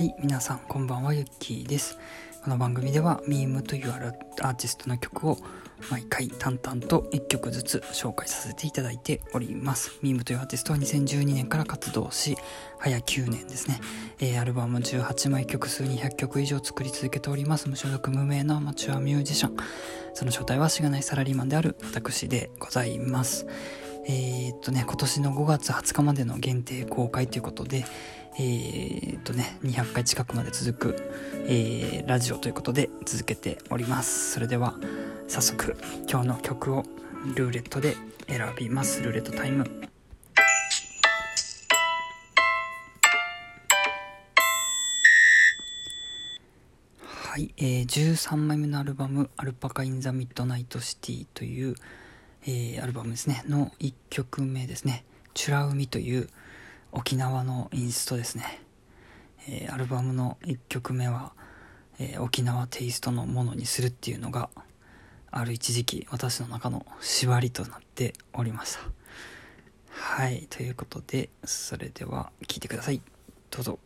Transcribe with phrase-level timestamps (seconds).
[0.00, 1.98] はい、皆さんこんばんは、ゆっきーです。
[2.42, 5.36] この番組では、ミームというアーティストの曲を
[5.90, 9.98] 毎回淡々と1曲ずつ紹介させていただいております。
[10.00, 12.38] ミームというアーティストは2012年から活動し、
[12.78, 13.78] 早9年ですね。
[14.20, 17.68] えー、アルバム18枚曲数200曲以上作り続けております。
[17.68, 19.56] 無所属無名のアマチュアミュージシャン。
[20.14, 23.46] その正体はしがないサラリーマンである私でございます。
[24.06, 27.84] えー、っとね、今年の5月20日までの限定公開ということで、
[28.42, 31.12] えー、っとね、200回近くまで続く、
[31.46, 34.32] えー、ラジオということで続けております。
[34.32, 34.76] それでは、
[35.28, 35.76] 早速、
[36.10, 36.86] 今日の曲を
[37.36, 37.96] ルーレットで
[38.28, 39.02] 選びます。
[39.02, 39.66] ルーレットタイム。
[47.04, 51.74] はい、えー、13枚目のアルバム「アルパカ・イン・ザ・ミッドナイト・シティ」という、
[52.44, 56.28] えー、アルバムですねの1曲目ですね「チュラ海」という
[56.92, 58.62] 沖縄のインストですね、
[59.48, 61.32] えー、アルバムの1曲目は、
[61.98, 64.50] えー、沖縄テイストのものにするっていうのが
[65.30, 68.80] ある一時期私の中の縛りとなっておりました。
[69.92, 73.00] はいということでそれでは聴いてください。
[73.50, 73.78] どうぞ。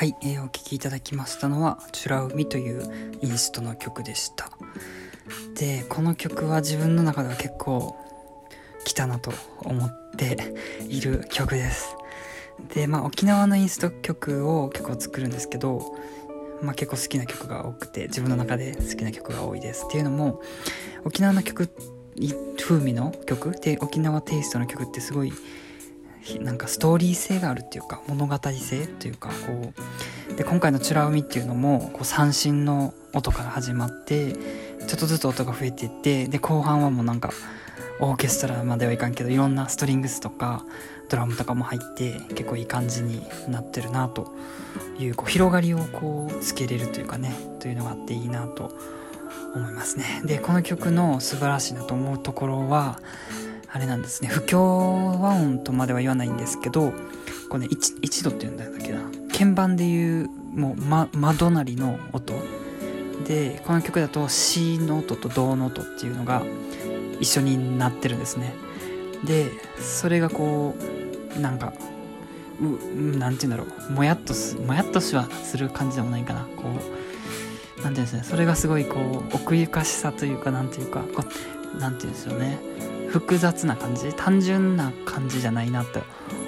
[0.00, 4.50] はい、えー、お聴きいただきましたのは「チュラ海」というインストの曲でした。
[5.54, 7.98] でこの曲は自分の中では結構
[8.86, 10.54] 来たなと思って
[10.88, 11.94] いる曲です。
[12.72, 15.94] でまあ沖縄のインスト曲を結構作るんですけど
[16.62, 19.84] まあ、結構好きな曲が多くて自分の中で好きな曲が多いです。
[19.86, 20.40] っていうのも
[21.04, 21.68] 沖縄の曲
[22.56, 23.50] 風味の曲？
[23.50, 25.32] で沖縄テイストの曲ってすごい
[26.40, 29.72] なんかストーリー性があるっていうか物語性というかこ
[30.30, 37.30] うで今回の「チュラ海」っていうのもこう三振の音から始まってちょっとずつ音が増えていってで後半はもうなんか
[38.00, 40.64] オーケストラまではいかんけどいろんなストリングスとか
[41.08, 44.32] ドラムとかも入って結構いい感じになってるなと
[44.98, 48.72] いうこう広がりをこうつけれるというかねというのがあっていいなと
[49.54, 50.22] 思いますね。
[50.24, 53.00] でこの曲の素晴らしいなと思うところは
[53.72, 54.28] あれなんですね。
[54.28, 56.92] 不協和音とまでは言わないんですけど
[57.48, 59.00] こうね一度って言うんだっけな。
[59.32, 62.34] 鍵盤でいうもう、ま、間隣の音。
[63.26, 66.42] でこの曲だと C の音とドの音っていうのが
[67.20, 68.54] 一緒になってるんですね。
[69.24, 70.74] でそれがこ
[71.36, 71.72] うなんか
[72.60, 73.92] うなんて言うんだろう。
[73.92, 76.40] もやっとすもやっとしはする感じでもないかな。
[76.56, 76.64] こ
[77.78, 78.22] うなんていうんですね。
[78.24, 78.98] それがすごいこ
[79.32, 81.22] う奥ゆかしさというかなんていうかこ
[81.78, 82.58] なんていうんですよね。
[83.10, 86.02] 複雑な感じ単純な感じじゃないなと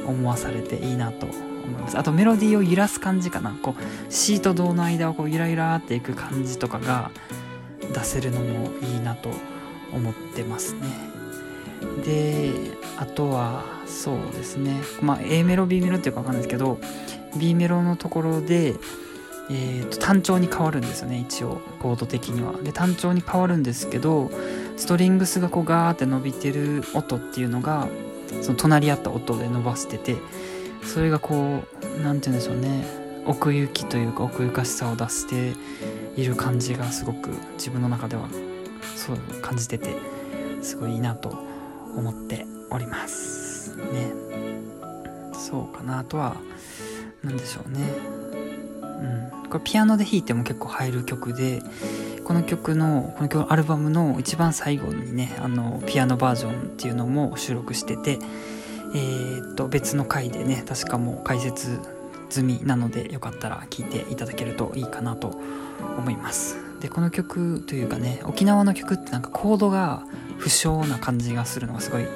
[0.06, 1.99] 思わされていいなと思います。
[1.99, 3.50] あとメロディーを揺らす感じかな。
[3.62, 7.11] こうシーと銅の間をこうゆらゆらっていく感じとかが
[7.93, 9.31] 出せるのもいいなと
[9.93, 10.81] 思ってますね。
[12.05, 12.53] で
[12.97, 14.81] あとはそうですね。
[15.00, 16.79] まあ A メロ B メロっていうか分かんないですけど
[17.37, 18.75] B メロのところで
[19.50, 21.61] えーと、単調に変わるんですよね一応。
[21.81, 22.55] コード的には。
[22.62, 24.31] で単調に変わるんですけど
[24.77, 27.89] ストリングスがこうガーって伸びてる音っていうのが
[28.41, 30.17] その隣り合った音で伸ばしてて
[30.85, 33.03] それがこう何て言うんでしょうね。
[33.25, 35.53] 奥行きというか奥ゆかしさを出して
[36.17, 38.29] いる感じがすごく自分の中では
[38.97, 39.95] そう感じてて
[40.61, 41.29] すごいいいなと
[41.97, 44.13] 思っておりますね。
[45.33, 46.37] そうかなあとは
[47.23, 47.81] 何でしょうね。
[48.83, 49.49] うん。
[49.49, 51.63] これピアノで弾いても結構入る曲で
[52.32, 58.19] この曲のこの曲アルバムの一番最後にねあのピアノバージョンっていうのも収録してて
[58.94, 61.79] えー、っと別の回でね確かもう解説
[62.31, 65.38] 済みなのでよかったら聴いていただけるといいかなと
[65.99, 66.56] 思います。
[66.81, 70.02] でこの曲というかね沖縄の曲ってなんかコードが
[70.38, 72.06] 不詳な感じがするのがすごい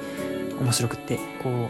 [0.59, 1.69] 面白くってこう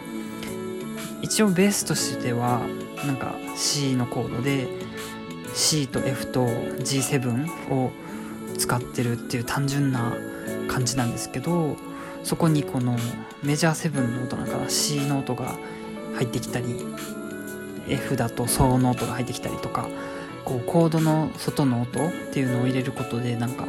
[1.21, 2.61] 一応ベースとしては
[3.05, 4.69] なんか C のコードで
[5.53, 7.91] C と F と G7 を
[8.57, 10.13] 使ってるっていう単純な
[10.67, 11.75] 感じなんですけど
[12.23, 12.97] そこにこの
[13.43, 15.55] メジャー7の音なんかな C の音が
[16.15, 16.85] 入ってきたり
[17.87, 19.87] F だとソーの音が入ってきたりとか
[20.43, 23.65] こうコードの外の音っていうのを入れることでなんか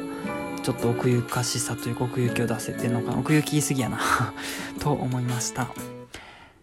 [0.62, 3.99] ちょっと奥ゆかしさというか奥行きを出せてるのかな奥行き言い過ぎやな
[4.81, 5.69] と思いました。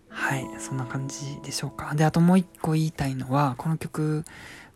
[0.09, 1.93] はいそんな感じでしょうか。
[1.95, 4.25] であともう一個言いたいのはこの曲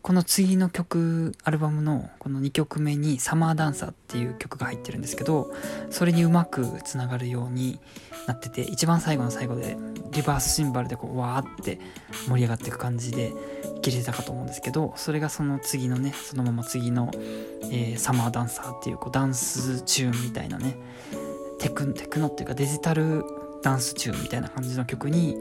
[0.02, 5.52] この次の曲アルバムのこの2曲目に「サマーダンサー」っていう曲が入ってるんですけど
[5.90, 7.80] それにうまくつながるように
[8.26, 9.76] なってて一番最後の最後で
[10.12, 11.78] リバースシンバルでこうわーって
[12.28, 13.34] 盛り上がっていく感じで
[13.82, 20.76] 切れてたかと思うんですけどそれがその次のねそのまま次の、えー、サマーダンサーっていうこうダンスチューンみたいなね
[21.58, 23.24] テクテクノっていうかデジタル
[23.62, 25.36] ダンスチューンみたいな感じの曲に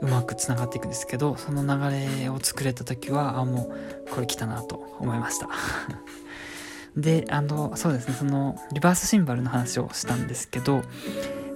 [0.00, 3.74] うまくつながっていくんですけどその流れを作れた時はあも
[4.06, 5.48] うこれ来たなと思いました。
[6.96, 10.82] であのそうですねそのリバースシンバルの話をしたんですけど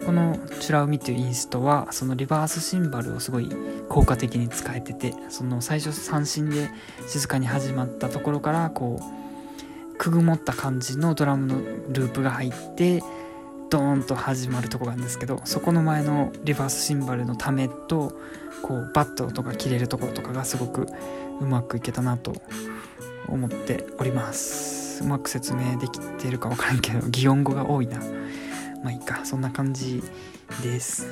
[0.05, 3.49] この「チュラ海」っていうインストはそのリバースシンバルをすごい
[3.89, 6.71] 効果的に使えててその最初三振で
[7.07, 11.61] 静かに始まったところからこうくぐもった感じのドラムの
[11.91, 13.03] ループが入って
[13.71, 18.19] ドーンと始まるとこがあるんですけどそこの前のリバースシンバルのためと
[18.63, 20.87] こうバットとか切れるところとかがすごく
[21.41, 22.35] うまくいけたなと
[23.29, 25.05] 思っております。
[25.05, 27.99] うまく説明できてるか分からんけど擬音語が多いな。
[28.83, 29.25] まあいいか。
[29.25, 30.03] そんな感じ
[30.63, 31.07] です。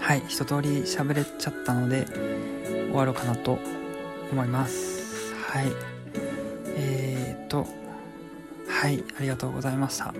[0.00, 0.22] はい。
[0.26, 2.06] 一通り喋れちゃったので
[2.66, 3.58] 終わろうかなと
[4.32, 5.34] 思います。
[5.34, 5.66] はい。
[6.76, 7.81] えーと
[8.82, 10.12] はいありがとうございました。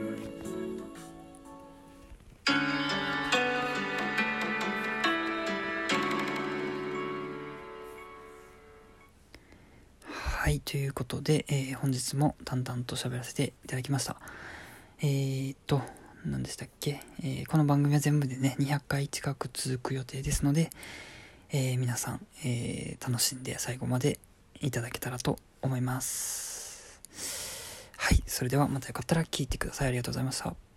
[10.07, 14.17] はいということで、えー、本日も淡々と喋らせていただきました。
[15.01, 15.83] えー、っと
[16.25, 20.71] 何でしたっけ、えー、この番組は全部でね200回近く続く予定ですので、
[21.51, 24.21] えー、皆さん、えー、楽しんで最後まで
[24.61, 27.42] いただけたらと思います。
[28.03, 29.89] はい、それではまたよかったら聞いてください。
[29.89, 30.72] ありがとうございました。